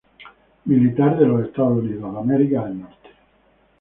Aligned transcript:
Militar 0.65 1.15
de 1.19 1.25
Estados 1.45 1.77
Unidos. 1.83 2.89